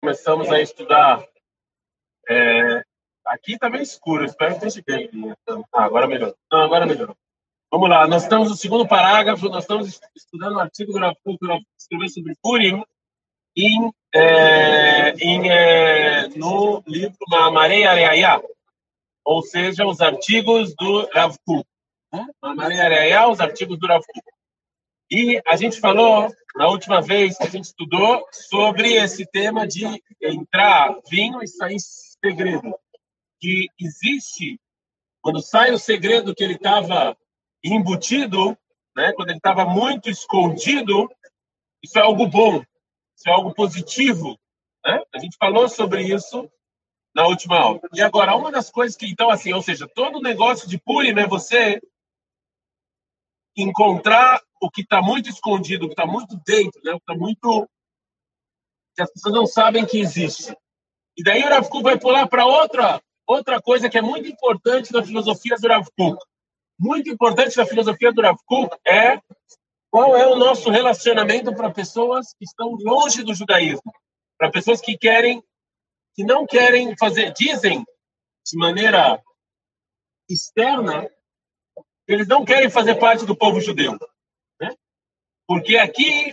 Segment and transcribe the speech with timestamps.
[0.00, 1.22] começamos a estudar.
[2.28, 2.82] É,
[3.26, 5.10] aqui está bem escuro, espero que esteja bem.
[5.72, 6.34] Ah, agora melhorou.
[6.50, 7.16] Não, agora melhorou.
[7.70, 11.14] Vamos lá, nós estamos no segundo parágrafo, nós estamos estudando o artigo do Rav
[11.78, 12.82] escreveu sobre Purim
[13.56, 18.42] em, é, em, é, no livro Maamarei Areia,
[19.24, 21.64] ou seja, os artigos do Rav Kuk.
[22.42, 24.26] Maamarei Areia, os artigos do Rav Kuk.
[25.10, 29.84] E a gente falou, na última vez que a gente estudou, sobre esse tema de
[30.22, 32.72] entrar vinho e sair segredo.
[33.40, 34.60] Que existe,
[35.20, 37.16] quando sai o segredo que ele estava
[37.64, 38.56] embutido,
[38.96, 41.10] né, quando ele estava muito escondido,
[41.82, 42.58] isso é algo bom,
[43.16, 44.38] isso é algo positivo.
[44.84, 45.02] Né?
[45.12, 46.48] A gente falou sobre isso
[47.14, 47.80] na última aula.
[47.92, 51.26] E agora, uma das coisas que, então, assim, ou seja, todo negócio de Purim é
[51.26, 51.80] você
[53.56, 56.92] encontrar o que está muito escondido, o que está muito dentro, né?
[56.92, 57.68] o que está muito.
[58.94, 60.54] que as pessoas não sabem que existe.
[61.16, 64.92] E daí o Rav Kuk vai pular para outra, outra coisa que é muito importante
[64.92, 66.18] na filosofia do Rav Kuk
[66.80, 69.20] muito importante na filosofia do Rav Kuk é
[69.90, 73.92] qual é o nosso relacionamento para pessoas que estão longe do judaísmo,
[74.38, 75.42] para pessoas que querem,
[76.14, 77.84] que não querem fazer, dizem
[78.46, 79.22] de maneira
[80.28, 81.10] externa,
[82.08, 83.98] eles não querem fazer parte do povo judeu?
[85.50, 86.32] Porque aqui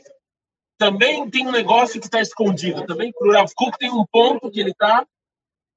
[0.78, 4.52] também tem um negócio que está escondido, também para o Rav Kuk tem um ponto
[4.52, 5.08] que ele está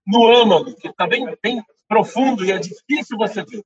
[0.07, 3.65] no âmago, que está bem, bem profundo e é difícil você ver.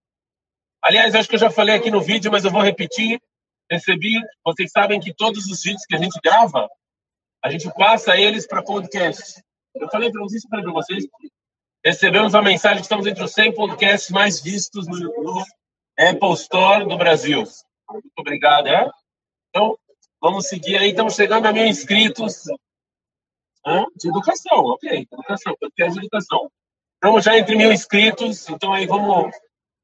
[0.80, 3.20] Aliás, acho que eu já falei aqui no vídeo, mas eu vou repetir.
[3.69, 6.70] Recebi, vocês sabem que todos os vídeos que a gente grava,
[7.42, 9.42] a gente passa eles para podcast.
[9.75, 11.05] Eu falei para vocês, para vocês,
[11.84, 15.45] recebemos a mensagem que estamos entre os 100 podcasts mais vistos no, no
[15.98, 17.42] Apple Store do Brasil.
[17.91, 18.89] Muito obrigado, é?
[19.56, 19.78] Então,
[20.20, 20.91] vamos seguir aí.
[20.91, 22.42] Estamos chegando a mil inscritos
[23.64, 23.86] Hã?
[23.94, 25.06] de educação, ok.
[25.12, 26.50] Educação, podcast de educação.
[26.94, 29.33] Estamos já entre mil inscritos, então aí vamos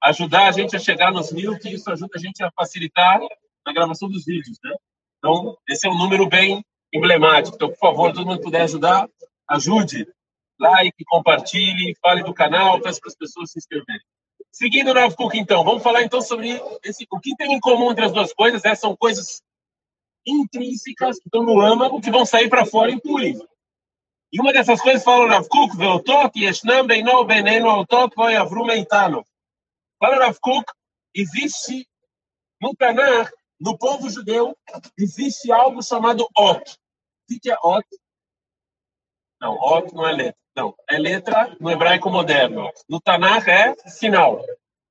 [0.03, 3.21] ajudar a gente a chegar nos mil, que isso ajuda a gente a facilitar
[3.65, 4.75] a gravação dos vídeos, né?
[5.19, 7.55] Então, esse é um número bem emblemático.
[7.55, 9.09] Então, por favor, todo mundo puder ajudar,
[9.49, 10.05] ajude.
[10.59, 14.03] Like, compartilhe, fale do canal, peça para as pessoas se inscreverem.
[14.51, 17.93] Seguindo o Rav Kuk, então, vamos falar então sobre esse, o que tem em comum
[17.93, 18.65] entre as duas coisas.
[18.65, 19.41] Essas são coisas
[20.27, 23.39] intrínsecas que estão no âmago que vão sair para fora em Purim.
[24.33, 29.25] E uma dessas coisas fala Rav Kuk, Veotot, Yeshnam, Beino, Beneno, Autot, Voyavru, Meitano.
[29.99, 30.65] Para Rav Kuk,
[31.15, 31.89] existe
[32.61, 34.57] no Tanakh, no povo judeu,
[34.97, 36.77] existe algo chamado Ot.
[37.31, 37.87] O que é Ot?
[39.41, 40.41] Não, Ot não é letra.
[40.57, 42.71] Não, é letra no hebraico moderno.
[42.89, 44.41] No Tanakh é sinal.
[44.41, 44.45] O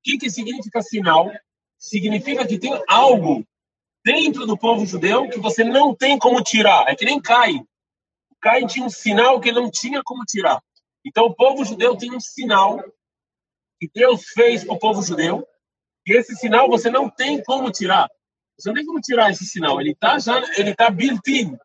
[0.04, 1.32] que, que significa sinal?
[1.78, 3.46] Significa que tem algo
[4.09, 6.90] dentro do povo judeu que você não tem como tirar.
[6.90, 7.64] É que nem Caim.
[8.42, 10.59] Caim tinha um sinal que não tinha como tirar.
[11.06, 12.84] Então, o povo judeu tem um sinal
[13.80, 15.48] que Deus fez para o povo judeu,
[16.08, 18.09] e esse sinal você não tem como tirar.
[18.58, 19.80] Você não tem como tirar esse sinal.
[19.80, 21.56] Ele está já, ele está built-in.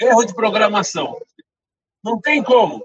[0.00, 1.16] Erro de programação.
[2.02, 2.84] Não tem como.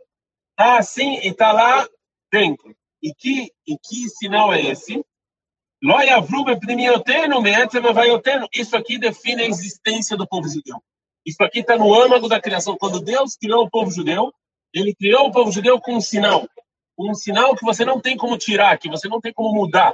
[0.51, 1.89] Está assim e está lá
[2.31, 2.75] dentro.
[3.01, 5.03] E que, e que sinal é esse?
[8.53, 10.81] Isso aqui define a existência do povo judeu.
[11.25, 12.77] Isso aqui está no âmago da criação.
[12.77, 14.33] Quando Deus criou o povo judeu,
[14.73, 16.47] ele criou o povo judeu com um sinal
[16.97, 19.93] um sinal que você não tem como tirar, que você não tem como mudar.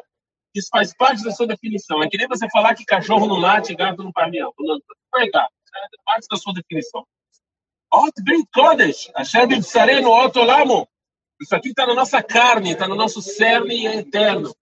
[0.56, 2.02] Isso faz parte da sua definição.
[2.02, 4.46] É que nem você falar que cachorro não late, gato não parmeia.
[4.58, 5.52] Não é gato.
[5.76, 7.06] É parte da sua definição.
[11.42, 14.56] Isso aqui está na nossa carne, está no nosso cerne eterno.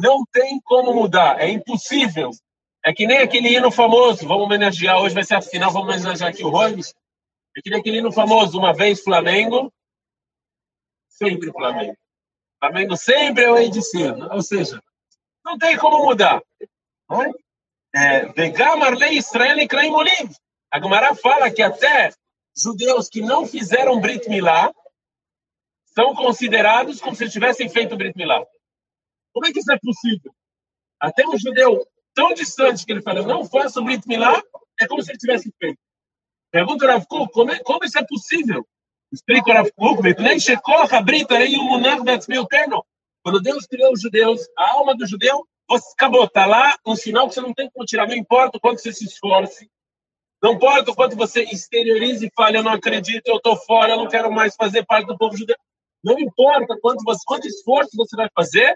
[0.00, 2.30] Não tem como mudar, é impossível.
[2.84, 6.30] É que nem aquele hino famoso, vamos homenagear, hoje vai ser a final, vamos homenagear
[6.30, 6.94] aqui o Romes.
[7.56, 9.72] É que nem aquele hino famoso, uma vez Flamengo,
[11.08, 11.96] sempre Flamengo.
[12.60, 13.80] Flamengo sempre é o rei de.
[14.30, 14.80] Ou seja,
[15.44, 16.40] não tem como mudar.
[17.94, 20.32] É, Vegamar lei Israel e Kraim Oliv.
[20.70, 22.12] A Gemara fala que até
[22.56, 24.72] judeus que não fizeram Brit Milá
[25.86, 28.44] são considerados como se tivessem feito Brit Milá.
[29.38, 30.34] Como é que isso é possível?
[30.98, 34.42] Até um judeu tão distante que ele fala, não faça Brit Milá,
[34.80, 35.78] é como se ele tivesse feito.
[36.50, 38.66] Pergunta Rav Kuk, como, é, como isso é possível?
[39.12, 40.02] Explica o Rav Kuk,
[43.22, 47.28] quando Deus criou os judeus, a alma do judeu, você acabou, está lá um sinal
[47.28, 49.70] que você não tem como tirar, não importa o quanto você se esforce,
[50.42, 53.98] não importa o quanto você exteriorize e fale, eu não acredito, eu estou fora, eu
[53.98, 55.56] não quero mais fazer parte do povo judeu.
[56.02, 58.74] Não importa quanto, você, quanto esforço você vai fazer,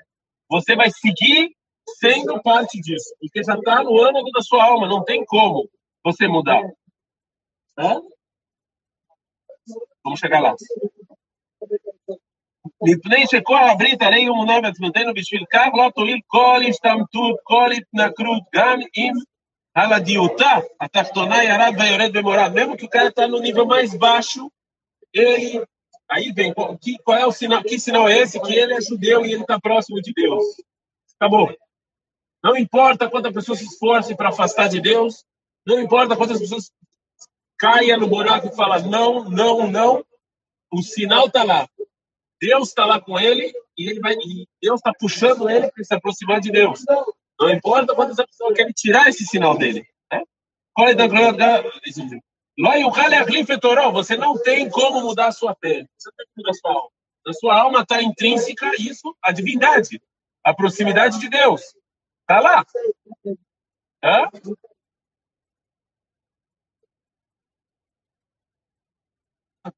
[0.51, 1.51] você vai seguir
[1.99, 5.69] sendo parte disso, porque já está no âmago da sua alma, não tem como
[6.03, 6.63] você mudar.
[7.79, 7.93] É?
[10.03, 10.55] Vamos chegar lá.
[12.83, 18.43] מפני שכל הברית הרי הוא מונה בעצמתנו בשביל כך לא תועיל כל השתמטות, כל התנכרות,
[18.53, 19.11] גם אם
[19.73, 22.51] על הדיוטה התחתונה ירד ויורד במורד.
[22.53, 24.51] Mesmo que o cara está no nível mais baixo,
[25.13, 25.65] ele...
[26.12, 28.38] Aí vem, que, qual é o sinal, que sinal é esse?
[28.38, 30.44] Que ele é judeu e ele está próximo de Deus.
[31.18, 31.56] Acabou.
[32.44, 35.24] Não importa quanta pessoa se esforce para afastar de Deus,
[35.66, 36.70] não importa quantas pessoas
[37.56, 40.04] caia no buraco e fala não, não, não,
[40.70, 41.66] o sinal está lá.
[42.38, 45.94] Deus está lá com ele e ele vai, e Deus está puxando ele para se
[45.94, 46.84] aproximar de Deus.
[47.40, 49.86] Não importa quantas pessoas querem tirar esse sinal dele.
[50.12, 50.22] Né?
[53.92, 55.88] Você não tem como mudar a sua pele.
[55.96, 56.90] Você tem que mudar a sua alma.
[57.24, 60.02] A sua alma está intrínseca isso, a divindade,
[60.44, 61.62] a proximidade de Deus.
[62.22, 62.66] Está lá.
[64.04, 64.28] Hã?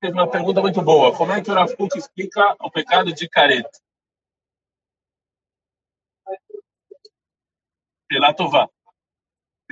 [0.01, 1.17] fez uma pergunta muito boa.
[1.17, 3.71] Como é que o Rav explica o pecado de careta?
[8.09, 8.69] Pela Tová.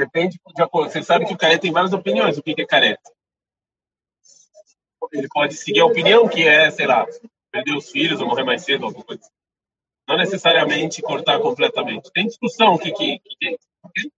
[0.02, 0.90] Depende de acordo.
[0.90, 3.08] Você sabe que o careta tem várias opiniões o que é careta?
[5.12, 7.06] Ele pode seguir a opinião que é, sei lá,
[7.52, 9.22] perder os filhos ou morrer mais cedo, alguma coisa.
[10.08, 12.10] Não necessariamente cortar completamente.
[12.12, 14.12] Tem discussão o que, que, que, que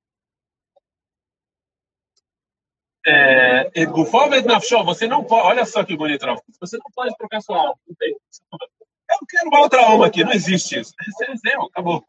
[3.07, 3.71] é.
[3.83, 4.47] Edgufovet
[4.87, 5.47] você não pode.
[5.47, 6.25] Olha só que bonito,
[6.61, 7.79] Você não pode trocar sua alma.
[8.01, 10.95] Eu quero uma outra alma aqui, não existe isso.
[11.07, 12.03] Esse é zero, acabou.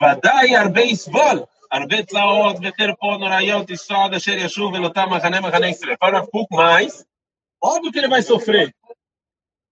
[0.00, 1.48] Vadai Arbeis Vol.
[1.73, 5.95] הרבה תלאות וחרפות נוראיות יסוד אשר ישוב אל אותם מחנה מחנה ישראל.
[6.01, 7.05] Para pouco mais,
[7.63, 8.73] óbvio que ele vai sofrer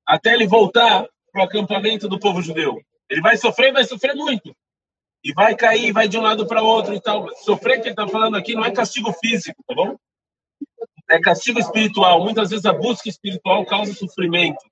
[0.07, 2.79] até ele voltar para o acampamento do povo judeu.
[3.09, 4.55] Ele vai sofrer, vai sofrer muito
[5.23, 7.27] e vai cair, vai de um lado para outro e tal.
[7.37, 9.97] Sofrer que ele está falando aqui não é castigo físico, tá bom?
[11.09, 12.23] É castigo espiritual.
[12.23, 14.63] Muitas vezes a busca espiritual causa sofrimento.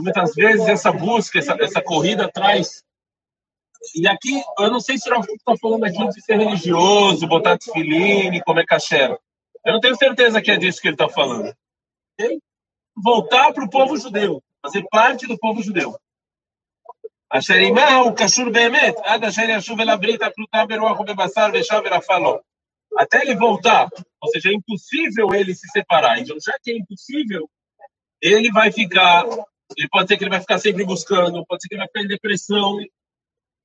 [0.00, 2.82] Muitas vezes essa busca, essa, essa corrida traz.
[3.94, 7.58] E aqui, eu não sei se o Rafa está falando aqui de ser religioso, botar
[7.58, 9.16] tefiline, comer caché.
[9.64, 11.54] Eu não tenho certeza que é disso que ele está falando.
[12.96, 15.96] Voltar para o povo judeu, fazer parte do povo judeu.
[17.30, 22.38] אשר עימה קשור באמת, עד אשר ישוב אל הברית הפלוטה ברוח ובבשר ושב ורפא לו.
[22.98, 23.88] Até ele voltar.
[24.22, 26.18] Ou seja, é impossível ele se separar.
[26.18, 27.48] Então, já que é impossível,
[28.22, 29.24] ele vai ficar.
[29.76, 32.02] Ele pode ser que ele vai ficar sempre buscando, pode ser que ele vai ficar
[32.02, 32.78] em depressão,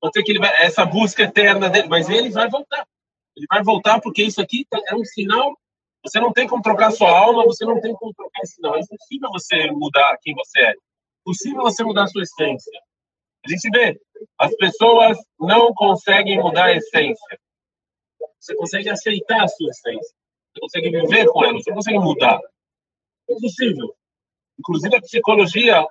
[0.01, 0.65] pode ser que ele vai.
[0.65, 2.87] Essa busca eterna dele, mas ele vai voltar.
[3.37, 5.57] Ele vai voltar porque isso aqui tá, é um sinal.
[6.05, 8.77] Você não tem como trocar sua alma, você não tem como trocar esse sinal.
[8.77, 10.71] É impossível você mudar quem você é.
[10.71, 10.75] É
[11.23, 12.81] impossível você mudar a sua essência.
[13.45, 14.01] A gente vê,
[14.39, 17.39] as pessoas não conseguem mudar a essência.
[18.41, 20.15] Você consegue aceitar a sua essência.
[20.53, 21.55] Você consegue viver com ela.
[21.55, 22.41] Você consegue mudar.
[23.29, 23.95] É impossível.
[24.59, 25.87] Inclusive, a psicologia,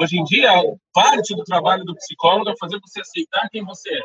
[0.00, 0.50] hoje em dia,
[0.92, 4.04] parte do trabalho do psicólogo é fazer você aceitar quem você é.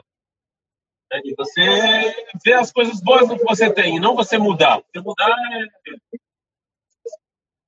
[1.14, 4.82] é e você ver as coisas boas do que você tem, e não você mudar.
[4.94, 5.88] Você mudar é.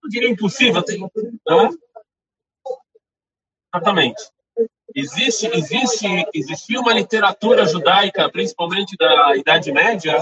[0.04, 0.84] Eu diria impossível.
[0.84, 1.00] Tem...
[3.74, 4.22] Exatamente.
[4.96, 10.20] Existe, existe, existia uma literatura judaica, principalmente da Idade Média,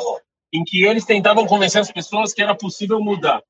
[0.51, 3.41] em que eles tentavam convencer as pessoas que era possível mudar.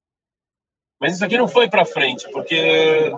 [1.00, 3.12] Mas isso aqui não foi para frente, porque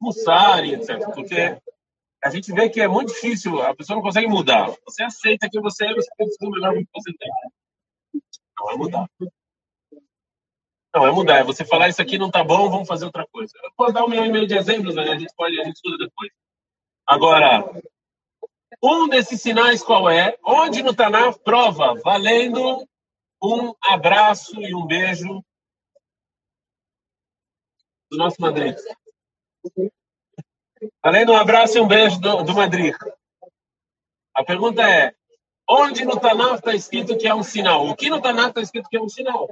[0.00, 0.98] Mussari, etc.
[1.14, 1.58] Porque
[2.22, 4.74] a gente vê que é muito difícil, a pessoa não consegue mudar.
[4.84, 6.10] Você aceita que você é, você
[6.42, 7.30] o melhor que você tem.
[8.58, 9.10] Não é mudar.
[10.94, 11.38] Não, é mudar.
[11.38, 13.52] É você falar isso aqui não tá bom, vamos fazer outra coisa.
[13.62, 15.02] Eu posso dar um milhão e meio de exemplos, né?
[15.02, 16.30] a gente pode, a gente estuda depois.
[17.06, 17.64] Agora,
[18.82, 20.36] um desses sinais qual é?
[20.44, 22.86] Onde no Tanakh prova, valendo
[23.42, 25.42] um abraço e um beijo
[28.10, 28.76] do nosso Madrid.
[31.04, 32.94] Valendo um abraço e um beijo do, do Madrid.
[34.34, 35.14] A pergunta é,
[35.68, 37.86] onde no Tanakh está escrito que é um sinal?
[37.86, 39.48] O que no Tanakh está escrito que é um sinal?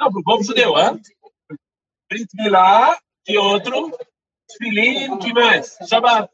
[0.00, 0.98] Não, para o povo judeu, hã?
[2.08, 3.96] Brit Milá, que outro?
[4.58, 5.76] Filim, que mais?
[5.88, 6.30] Shabbat.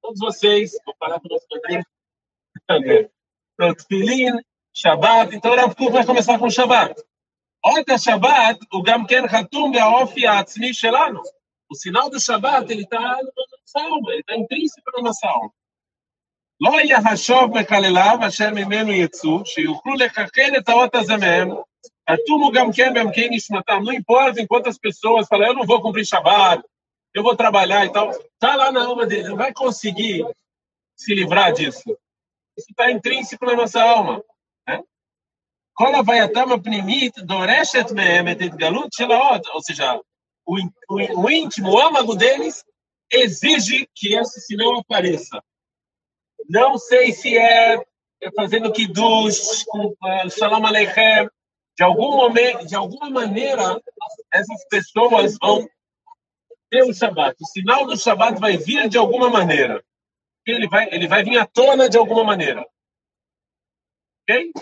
[0.00, 3.10] Todos vocês, vou falar para o nosso padrinho.
[3.56, 4.40] Pronto, Filim,
[4.74, 5.34] Shabbat.
[5.34, 7.00] Então, Rav Kuk vai começar com Shabbat.
[7.63, 11.21] אות השבת הוא גם כן חתום באופי העצמי שלנו.
[11.69, 15.49] O sinal do Shabbat, ele está no nossa alma, ele está intrínseco na nossa alma.
[16.61, 21.49] לא יחשוב מקלליו אשר ממנו יצאו, שיוכלו לכחד את האות הזה מהם,
[22.09, 23.83] Atumo Gamken Gamken Nishmatam.
[23.83, 26.63] Não importa em quantas pessoas falam, eu não vou cumprir Shabbat,
[27.13, 28.11] eu vou trabalhar e tal.
[28.11, 30.25] Está lá na alma dele, não vai conseguir
[30.95, 31.97] se livrar disso.
[32.57, 34.23] Isso está intrínseco na nossa alma.
[39.54, 40.00] Ou seja,
[40.46, 40.56] o,
[40.90, 42.64] o, o íntimo, o âmago deles
[43.10, 45.42] exige que esse sinal apareça.
[46.48, 47.82] Não sei se é
[48.36, 49.94] fazendo kiddush, com
[50.30, 51.28] shalom aleichem.
[51.76, 53.80] De, algum momento, de alguma maneira,
[54.30, 55.66] essas pessoas vão
[56.70, 57.34] ter o Shabat.
[57.40, 59.82] O sinal do Shabat vai vir de alguma maneira.
[60.46, 62.66] Ele vai, ele vai vir à tona de alguma maneira.
[64.22, 64.52] Ok?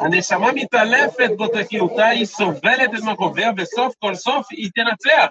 [0.00, 5.26] הנשמה מתעלפת בתקיעותה, היא סובלת את מכאוביה, בסוף כל סוף היא תנצח.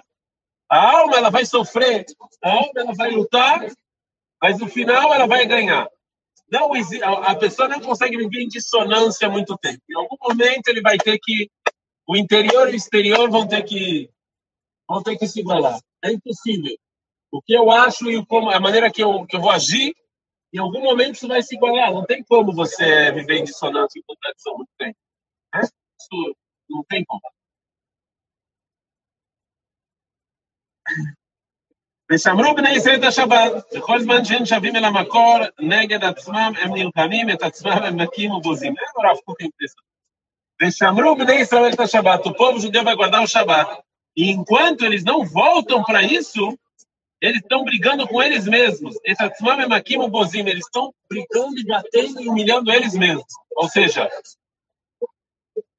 [0.72, 0.76] A
[1.14, 2.04] ela vai sofrer,
[2.42, 3.64] a alma ela vai lutar,
[4.42, 5.86] mas no final ela vai ganhar.
[6.50, 6.72] Não,
[7.22, 9.80] a pessoa não consegue viver em dissonância muito tempo.
[9.88, 11.48] Em algum momento ele vai ter que,
[12.08, 14.10] o interior e o exterior vão ter que,
[14.88, 15.78] vão ter que se igualar.
[16.04, 16.76] É impossível.
[17.30, 19.94] O que eu acho e como, a maneira que eu, que eu vou agir
[20.52, 21.92] em algum momento isso vai se igualar.
[21.92, 24.96] Não tem como você viver em dissonância e contradição muito tempo.
[25.54, 25.60] Né?
[25.62, 26.36] Isso
[26.68, 27.20] não tem como.
[32.12, 37.30] ושמרו בני ישראל את השבת, וכל זמן שהם שבים אל המקור נגד עצמם, הם נלחמים
[37.30, 38.74] את עצמם, הם מכים ובוזים.
[38.78, 39.48] אין הרב קוק עם
[40.62, 43.68] ושמרו בני ישראל את השבת, o povo judeu vai guardar o Shabat.
[44.16, 46.56] E enquanto eles não voltam para isso,
[47.21, 48.97] eles estão brigando com eles mesmos.
[49.05, 53.25] Esse Atzmam Makim Bozim, eles estão brigando e batendo e humilhando eles mesmos.
[53.55, 54.09] Ou seja,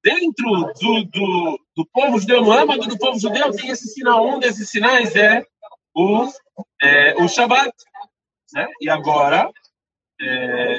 [0.02, 4.24] dentro do, do, do povo judeu, no âmago do povo judeu, tem esse sinal.
[4.24, 5.44] Um desses sinais é
[5.92, 6.30] o,
[6.80, 7.72] é, o Shabat.
[8.52, 8.68] Né?
[8.80, 9.50] E agora,
[10.20, 10.78] é,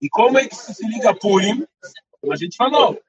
[0.00, 1.66] e como é que isso se liga a Purim?
[2.20, 3.00] Como a gente falou.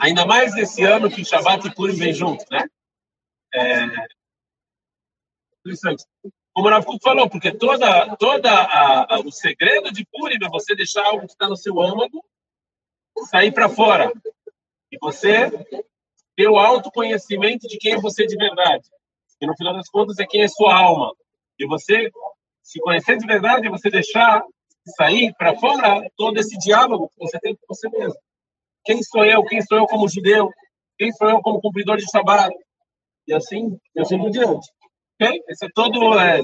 [0.00, 2.68] Ainda mais nesse ano que o Shabat e Purim vêm juntos, né?
[3.54, 3.84] É,
[5.60, 6.04] interessante.
[6.52, 11.26] Como o Rav falou, porque toda, toda o segredo de Purim é você deixar algo
[11.26, 12.24] que está no seu âmago
[13.30, 14.12] sair para fora.
[14.90, 15.50] E você
[16.36, 18.88] ter o autoconhecimento de quem é você de verdade.
[19.40, 21.12] E no final das contas é quem é sua alma.
[21.58, 22.10] E você
[22.62, 24.44] se conhecer de verdade você deixar
[24.96, 28.18] sair para fora todo esse diálogo que você tem com você mesmo.
[28.84, 29.42] Quem sou eu?
[29.44, 30.50] Quem sou eu como judeu?
[30.98, 32.54] Quem sou eu como cumpridor de Shabbat?
[33.26, 34.68] e assim, e assim por diante.
[35.20, 35.42] Ok?
[35.48, 36.42] Esse é todo o é,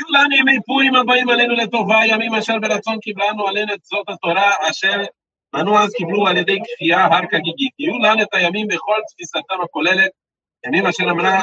[0.00, 5.02] יולני ימי פורים הבאים עלינו לטובה, ימים אשר ברצון קיבלנו עלינו את זאת התורה, אשר
[5.54, 7.72] אנו אז קיבלו על ידי כפייה הר כגיגית.
[7.78, 10.10] יהיו לנו את הימים בכל תפיסתם הכוללת,
[10.66, 11.40] ימים אשר אמרה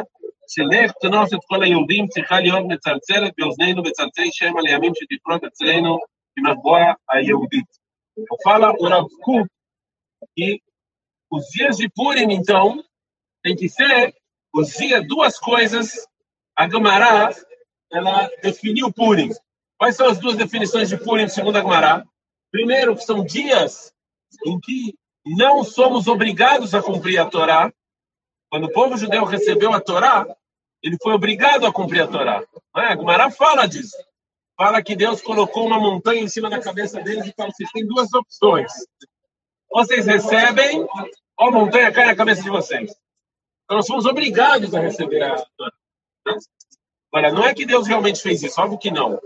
[0.48, 5.98] שלך תנוס את כל היהודים צריכה להיות מצלצלת באוזנינו בצלצי שם על ימים שתפרוט אצלנו
[6.38, 7.66] עם במבואה היהודית.
[8.34, 9.48] ופאלה ורב קוק,
[10.36, 10.58] כי
[11.34, 12.74] וזיה ז'יפורים איתו,
[13.42, 14.14] tem que ser
[14.54, 16.08] dias, duas coisas.
[16.56, 17.34] A Gamará,
[17.92, 19.30] ela definiu Purim.
[19.78, 22.04] Quais são as duas definições de Purim segundo a Gamará?
[22.52, 23.94] Primeiro, que são dias
[24.46, 24.94] em que
[25.26, 27.72] não somos obrigados a cumprir a Torá.
[28.50, 30.26] Quando o povo judeu recebeu a Torá,
[30.82, 32.44] ele foi obrigado a cumprir a Torá.
[32.78, 32.82] É?
[32.82, 33.96] A Gamará fala disso.
[34.58, 37.86] Fala que Deus colocou uma montanha em cima da cabeça deles e fala: vocês têm
[37.86, 38.72] duas opções.
[39.72, 40.86] Vocês recebem,
[41.38, 42.92] ou a montanha cai na cabeça de vocês.
[43.70, 45.46] Então, nós somos obrigados a receber a.
[47.14, 49.22] Olha, não é que Deus realmente fez isso, óbvio que não.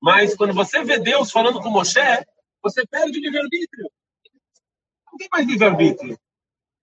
[0.00, 2.00] Mas quando você vê Deus falando com Moshe,
[2.62, 3.90] você perde o livre-arbítrio.
[5.10, 6.18] Não tem mais livre-arbítrio.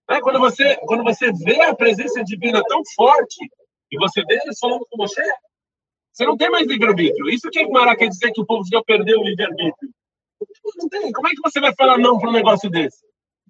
[0.07, 3.39] É, quando, você, quando você vê a presença divina tão forte
[3.91, 5.15] e você vê Deus falando com Moshe,
[6.13, 7.27] você não tem mais livre-arbítrio.
[7.27, 9.89] Isso que Mara quer dizer que o povo já perdeu o livre-arbítrio.
[10.77, 11.11] Não tem.
[11.11, 13.03] Como é que você vai falar não para um negócio desse?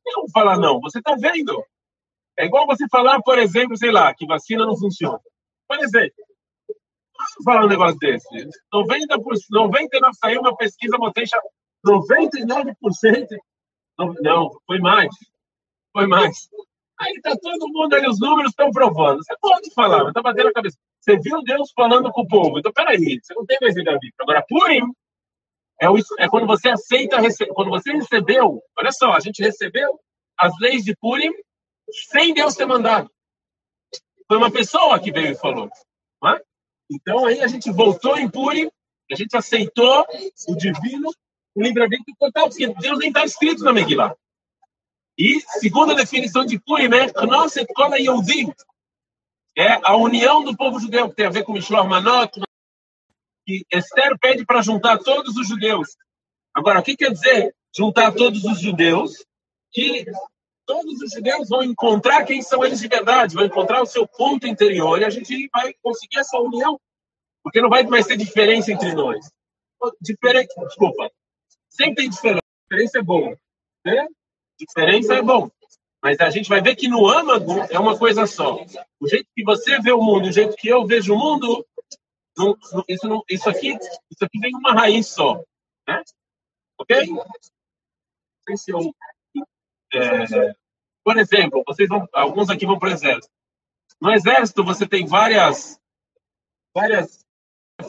[0.05, 0.79] Não falar não.
[0.79, 1.61] Você está vendo.
[2.39, 5.19] É igual você falar, por exemplo, sei lá, que vacina não funciona.
[5.67, 6.15] Por exemplo,
[7.17, 8.25] vamos falar um negócio desse.
[8.73, 11.25] 90 por, 99 saiu uma pesquisa, mostrei
[11.85, 12.75] 99%.
[14.21, 15.09] Não, foi mais.
[15.91, 16.47] Foi mais.
[16.97, 19.21] Aí tá todo mundo ali, os números estão provando.
[19.21, 20.77] Você pode falar, mas tá batendo a cabeça.
[21.01, 22.59] Você viu Deus falando com o povo.
[22.59, 24.15] Então, peraí, você não tem mais livre-arbítrio.
[24.21, 24.81] Agora, Purim
[25.81, 27.17] é, o, é quando você aceita,
[27.53, 29.99] quando você recebeu, olha só, a gente recebeu
[30.37, 31.31] as leis de Purim
[32.09, 33.09] sem Deus ter mandado.
[34.27, 35.69] Foi uma pessoa que veio e falou.
[36.25, 36.41] É?
[36.91, 38.69] Então aí a gente voltou em Purim,
[39.11, 40.05] a gente aceitou
[40.47, 41.09] o divino,
[41.55, 44.15] o livre-arbítrio total, porque Deus nem está escrito na Megillah.
[45.17, 48.53] E, segundo a definição de Purim, é Knosset Kol Yehudim.
[49.57, 52.39] É a união do povo judeu, que tem a ver com Mishloach Manot,
[53.45, 55.89] que Esther pede para juntar todos os judeus.
[56.53, 59.25] Agora, o que quer dizer juntar todos os judeus?
[59.71, 60.05] Que
[60.69, 64.45] todos os judeus vão encontrar quem são eles de verdade, vão encontrar o seu ponto
[64.45, 66.79] interior e a gente vai conseguir essa união
[67.41, 69.17] Porque não vai mais ter diferença entre nós.
[69.99, 71.09] Diferente, desculpa.
[71.67, 72.43] Sempre tem diferença.
[72.69, 73.35] Diferença é bom.
[73.83, 74.07] Né?
[74.59, 75.49] Diferença é bom.
[76.03, 78.63] Mas a gente vai ver que no âmago é uma coisa só.
[78.99, 81.65] O jeito que você vê o mundo, o jeito que eu vejo o mundo,
[82.37, 82.55] não,
[82.87, 85.43] isso, não, isso, aqui, isso aqui vem uma raiz só.
[85.87, 86.03] Né?
[86.77, 87.07] Ok?
[87.07, 87.25] Não
[88.45, 88.93] sei se eu,
[89.93, 90.53] é,
[91.09, 93.33] por exemplo, vocês vão, alguns aqui vão para o exército.
[93.99, 95.79] No exército você tem várias,
[96.71, 97.25] várias,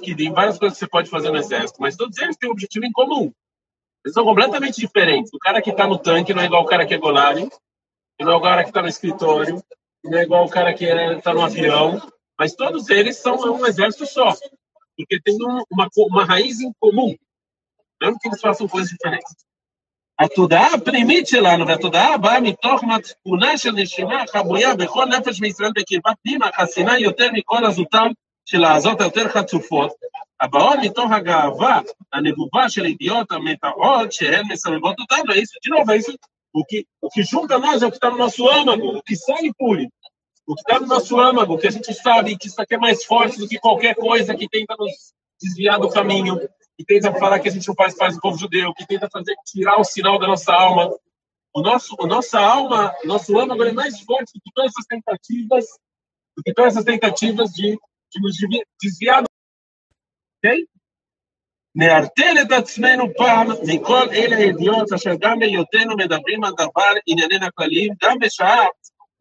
[0.03, 2.87] tem várias coisas que você pode fazer no exército, mas todos eles têm um objetivo
[2.87, 3.31] em comum.
[4.03, 5.31] Eles são completamente diferentes.
[5.35, 7.47] O cara que está no tanque não é igual o cara que é golari,
[8.19, 9.63] não é o cara que está no escritório,
[10.03, 12.01] não é igual o cara que está é, no avião,
[12.39, 14.35] mas todos eles são um exército só,
[14.97, 17.15] porque tem um, uma, uma raiz em comum,
[18.01, 19.37] mesmo que eles façam coisas diferentes.
[20.21, 26.47] התודעה הפנימית שלנו והתודעה הבאה מתוך מצפונה של נשימה חבויה בכל נפש מישראל בקרבת פנימה
[26.57, 28.07] חסינה יותר מכל עזותם
[28.45, 29.93] של העזות היותר חצופות,
[30.41, 31.81] הבאות מתוך הגאווה
[32.13, 35.33] הנבובה של ידיעות המטעות שהן מסבבות אותנו,
[36.53, 36.85] o que
[37.97, 39.89] está no nosso âmago, o que sai pure,
[40.47, 43.05] o que está no nosso âmago, que a gente sabe que isso aqui é mais
[43.05, 44.93] forte do que qualquer coisa que tenta nos
[45.41, 46.35] desviar do caminho,
[46.80, 49.36] que tenta falar que a gente não faz parte do povo judeu, que tenta fazer
[49.46, 50.90] tirar o sinal da nossa alma.
[51.54, 55.66] O nosso, a nossa alma, nosso âmago é mais forte do que todas essas tentativas,
[56.36, 57.72] do que todas essas tentativas de,
[58.12, 58.36] de nos
[58.82, 59.24] desviar.
[60.44, 60.66] Ok?
[61.78, 67.94] נערטל את עצמנו פעם מכל אלה הידיעות אשר גם בהיותנו מדברים על דבר ענייננו הכלליים,
[68.04, 68.66] גם בשעה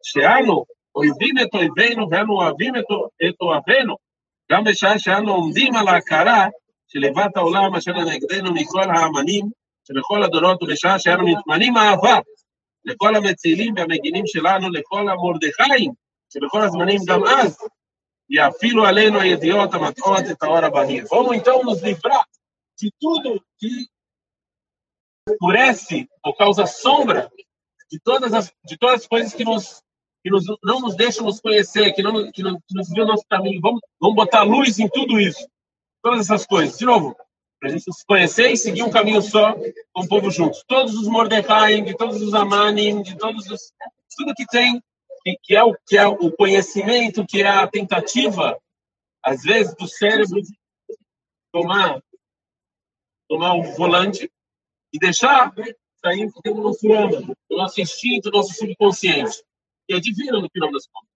[0.03, 0.65] שאנו
[0.95, 3.95] אויבים את אויבינו ואנו אוהבים את אוהבינו,
[4.51, 6.47] גם בשעה שאנו עומדים על ההכרה
[6.89, 9.49] שליבת העולם אשר לנגדנו מכל האמנים
[9.87, 12.19] שבכל הדורות ובשעה שאנו מתמנים אהבה
[12.85, 15.91] לכל המצילים והמגינים שלנו, לכל המרדכיים
[16.33, 17.57] שבכל הזמנים גם אז
[18.29, 21.05] יאפילו עלינו הידיעות המטעות את האור הבהיר.
[21.05, 22.25] Vamos então nos livrar
[22.81, 23.87] de tudo que
[25.29, 27.29] escurece ou causa sombra
[27.91, 29.81] de todas as, de todas as coisas que, nos,
[30.23, 33.07] que nos, não nos deixam nos conhecer, que não, que não que nos viu o
[33.07, 33.61] nosso caminho.
[33.61, 35.45] Vamos, vamos botar luz em tudo isso
[36.02, 36.78] todas essas coisas.
[36.78, 37.16] De novo,
[37.60, 39.54] para a gente se conhecer e seguir um caminho só
[39.92, 40.64] com o povo juntos.
[40.66, 43.72] Todos os Mordecai, de todos os Amanim, de todos os.
[44.16, 44.82] Tudo que tem,
[45.22, 48.60] que, que, é o, que é o conhecimento, que é a tentativa,
[49.22, 50.52] às vezes, do cérebro de
[51.52, 52.02] tomar,
[53.28, 54.30] tomar o volante
[54.92, 55.52] e deixar
[56.04, 59.42] sair do nosso âmago, do nosso instinto, do nosso subconsciente.
[59.88, 61.10] E é divino no final das contas.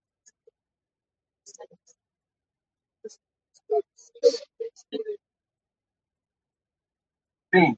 [7.54, 7.76] Sim.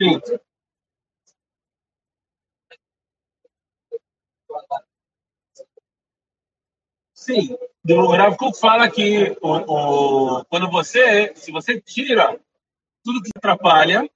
[0.00, 0.20] Sim.
[7.14, 7.56] Sim,
[7.88, 12.38] o Rav fala que o, o, quando você, se você tira
[13.04, 14.08] tudo que atrapalha,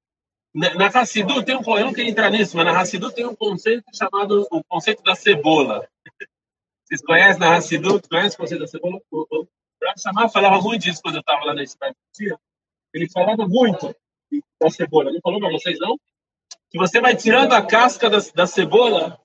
[0.55, 3.85] na Hassidu tem um, eu não quero entrar nisso, mas na Hassidu tem um conceito
[3.95, 5.87] chamado o conceito da cebola.
[6.83, 8.01] Vocês conhecem na Hassidu?
[8.09, 8.99] Conhece o conceito da cebola?
[9.11, 9.47] O,
[10.17, 11.95] Rav falava muito disso quando eu estava lá na Espanha.
[12.95, 13.95] Ele falava muito
[14.59, 15.11] da cebola.
[15.11, 15.99] Ele falou para vocês, não?
[16.71, 19.21] Que você vai tirando a casca da, da cebola.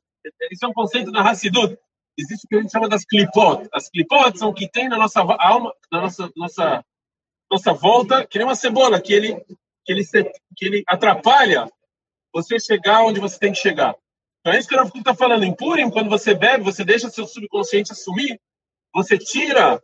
[0.51, 1.77] Isso é um conceito na Hassidu.
[2.17, 3.69] Existe o que a gente chama das clipot.
[3.71, 6.83] As clipot são o que tem na nossa alma, na nossa, nossa,
[7.51, 9.35] nossa volta, que nem uma cebola, que ele
[9.83, 10.03] que ele,
[10.55, 11.67] que ele atrapalha
[12.33, 13.95] você chegar onde você tem que chegar.
[14.39, 15.43] Então é isso que o está falando.
[15.43, 18.39] Em Purim, quando você bebe, você deixa seu subconsciente assumir,
[18.93, 19.81] você tira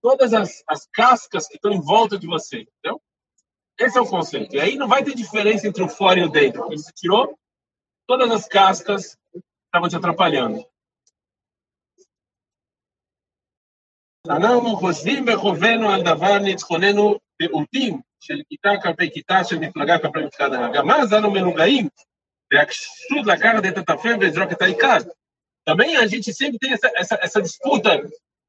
[0.00, 2.60] todas as, as cascas que estão em volta de você.
[2.60, 3.00] Entendeu?
[3.78, 4.54] Esse é o conceito.
[4.54, 6.66] E aí não vai ter diferença entre o fora e o dentro.
[6.68, 7.38] Você tirou
[8.06, 10.64] todas as cascas que estavam te atrapalhando.
[14.29, 20.67] אנחנו חושבים בחובנו על דבר ניצחוננו פעוטים של כיתה כלפי כיתה, של מפלגה כלפי מפלגה.
[20.73, 21.87] גם אז אנו מנוגעים
[22.53, 24.97] והקשות לקחת את הטפל ולזרוק את העיקר.
[25.65, 27.91] Também a gente sempre tem essa, essa, essa disputa.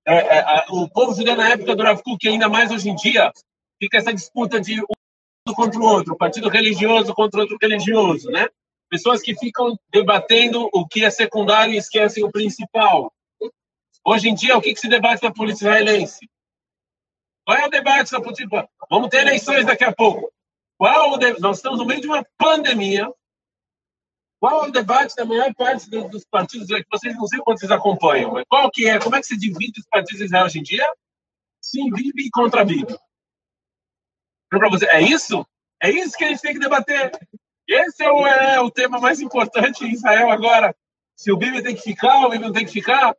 [0.07, 2.97] É, é, a, o povo judeu na época do Rav Kuk, ainda mais hoje em
[2.97, 3.33] dia,
[3.81, 8.49] fica essa disputa de um contra o outro, partido religioso contra outro religioso, né?
[8.91, 13.13] Pessoas que ficam debatendo o que é secundário e esquecem o principal.
[14.06, 16.30] Hoje em dia, o que, que se debate na polícia israelense?
[17.46, 18.48] Qual é o debate da polícia?
[18.90, 20.32] Vamos ter eleições daqui a pouco.
[20.78, 21.40] Qual de...
[21.40, 23.12] Nós estamos no meio de uma pandemia.
[24.40, 27.72] Qual é o debate da maior parte dos partidos que vocês não sei quantos vocês
[27.72, 28.98] acompanham, mas qual que é?
[28.98, 30.88] Como é que se divide os partidos Israel hoje em dia?
[31.62, 32.98] Sim, vive e contra vive.
[34.90, 35.46] É isso?
[35.82, 37.12] É isso que a gente tem que debater.
[37.68, 40.76] Esse é o, é o tema mais importante em Israel agora.
[41.16, 43.16] Se o Bibi tem que ficar, o Bibi não tem que ficar.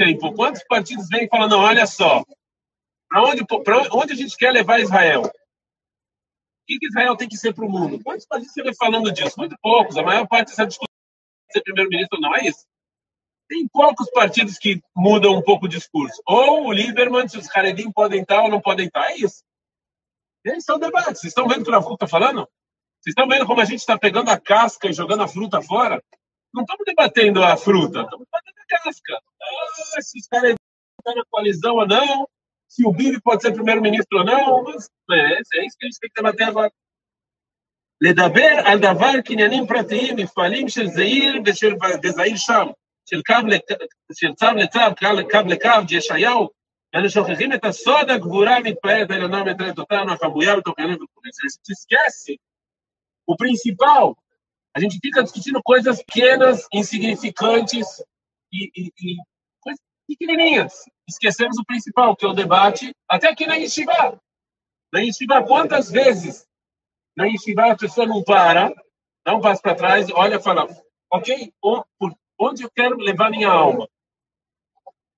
[0.00, 2.24] Aí, pô, quantos partidos vêm falam, não, olha só,
[3.08, 3.44] para onde,
[3.92, 5.22] onde a gente quer levar Israel?
[5.22, 5.30] O
[6.66, 8.02] que, que Israel tem que ser para o mundo?
[8.02, 9.34] Quantos partidos você falando disso?
[9.36, 9.96] Muito poucos.
[9.96, 10.94] A maior parte dessa discussão
[11.52, 12.64] ser primeiro-ministro não é isso.
[13.48, 16.20] Tem poucos partidos que mudam um pouco o discurso.
[16.26, 19.44] Ou o Lieberman, se os Haredim podem estar ou não podem estar, é isso.
[20.44, 21.20] Esses são debates.
[21.20, 22.48] Vocês estão vendo o que o Rafu está falando?
[23.00, 26.02] Vocês estão vendo como a gente está pegando a casca e jogando a fruta fora?
[26.52, 29.13] Não estamos debatendo a fruta, estamos debatendo a casca.
[29.41, 30.55] Ah, se os caras
[30.99, 32.27] estão na coalizão ou não,
[32.67, 35.99] se o Bibi pode ser primeiro-ministro ou não, mas é, é isso que a gente
[35.99, 36.71] tem que debater agora.
[38.01, 42.67] לדבר על דבר קניינים פרטיים, מפעלים של זעיר ושל זעיר שם,
[43.05, 43.33] של קו
[44.13, 44.79] של צו לצו,
[45.31, 46.49] קו לקו, ישעיהו,
[46.95, 51.19] אנו שוכחים את הסוד הגבורה המתפארת העליונה מטרת אותנו, החבויה בתוכנו וכו'.
[51.25, 52.39] A gente esquece
[53.27, 54.15] o principal.
[54.75, 57.87] A gente fica discutindo coisas pequenas, insignificantes
[58.54, 59.16] e, e, e
[59.60, 60.84] coisas pequenininhas.
[61.08, 64.20] Esquecemos o principal, que é o debate, até aqui na Yeshiva.
[64.92, 66.46] Na Yeshiva, quantas vezes
[67.16, 68.72] na Yeshiva a pessoa não para,
[69.24, 70.66] dá um passo para trás, olha e fala,
[71.10, 71.52] ok,
[72.38, 73.88] onde eu quero levar minha alma?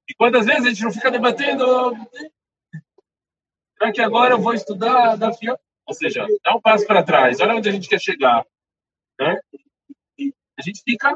[0.08, 1.64] E quantas vezes a gente não fica debatendo,
[3.76, 5.58] será que agora eu vou estudar da FIA?
[5.86, 8.44] Ou seja, dá um passo para trás, olha onde a gente quer chegar.
[9.18, 9.38] Né?
[10.18, 11.14] E a gente fica,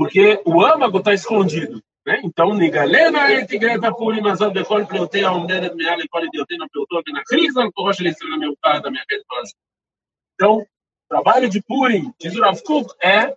[0.00, 1.78] porque o âmago está escondido.
[2.06, 2.22] Né?
[2.24, 8.38] Então, Nigalena etigreta purimas aldecol pleutei almderet meale col idiotena pleutona na crisal corrocha estrela
[8.38, 9.58] meu pai da minha retórica.
[10.32, 10.66] Então,
[11.06, 13.36] trabalho de Purim, de o é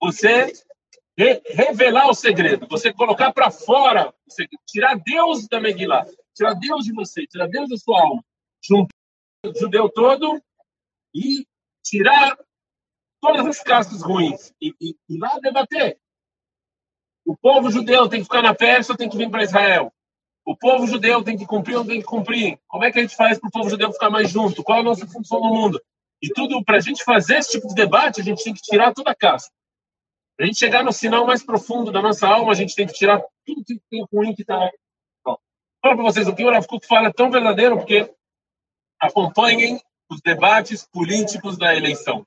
[0.00, 0.52] você
[1.18, 6.54] re revelar o segredo, você colocar para fora o segredo, tirar Deus da meguila, tirar
[6.54, 8.24] Deus de você, tirar Deus da sua alma,
[8.62, 8.94] juntar
[9.46, 10.40] o judeu todo
[11.12, 11.44] e
[11.84, 12.38] tirar
[13.20, 15.98] todas as castas ruins e, e, e lá debater
[17.24, 19.92] o povo judeu tem que ficar na Pérsia ou tem que vir para Israel?
[20.44, 22.58] O povo judeu tem que cumprir ou tem que cumprir?
[22.68, 24.62] Como é que a gente faz para o povo judeu ficar mais junto?
[24.62, 25.80] Qual é a nossa função no mundo?
[26.20, 28.92] E tudo, para a gente fazer esse tipo de debate, a gente tem que tirar
[28.92, 29.50] toda a casca.
[30.36, 32.92] Para a gente chegar no sinal mais profundo da nossa alma, a gente tem que
[32.92, 34.70] tirar tudo que tem ruim que está.
[35.24, 35.38] Fala
[35.96, 38.12] para vocês, o que o Rav fala é tão verdadeiro, porque
[39.00, 42.26] acompanhem os debates políticos da eleição.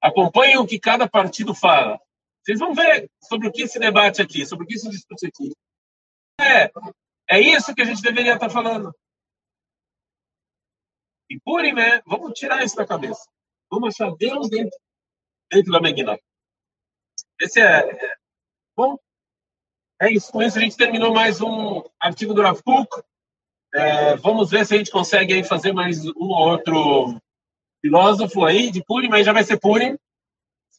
[0.00, 2.00] Acompanhem o que cada partido fala.
[2.42, 5.52] Vocês vão ver sobre o que se debate aqui, sobre o que se discute aqui.
[6.40, 6.70] É,
[7.28, 8.94] é isso que a gente deveria estar falando.
[11.30, 13.28] E Purim é, vamos tirar isso da cabeça.
[13.70, 14.78] Vamos achar Deus dentro,
[15.50, 16.18] dentro da Megillah.
[17.40, 18.16] Esse é, é,
[18.74, 18.96] Bom,
[20.00, 20.32] é isso.
[20.32, 22.60] Com isso a gente terminou mais um artigo do Rav.
[23.74, 27.20] É, vamos ver se a gente consegue aí fazer mais um ou outro
[27.82, 29.98] filósofo aí de Purim, mas já vai ser Purim.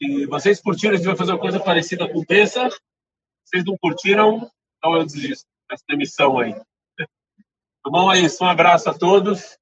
[0.01, 2.73] Se vocês curtiram, a gente vai fazer uma coisa parecida com Pesach.
[2.73, 2.79] Se
[3.45, 6.53] vocês não curtiram, então eu desisto dessa demissão aí.
[6.53, 8.11] Tá bom?
[8.11, 8.43] É isso.
[8.43, 9.57] Um abraço a todos.